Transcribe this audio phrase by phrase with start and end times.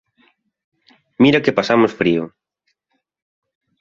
[1.23, 2.23] Mira que pasamos frío.